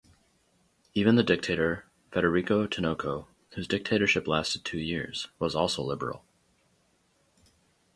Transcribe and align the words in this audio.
Even 0.95 1.13
the 1.15 1.21
dictator 1.21 1.85
Federico 2.11 2.65
Tinoco 2.65 3.27
whose 3.53 3.67
dictatorship 3.67 4.27
lasted 4.27 4.65
two 4.65 4.79
years 4.79 5.27
was 5.37 5.53
also 5.53 5.83
liberal. 5.83 6.23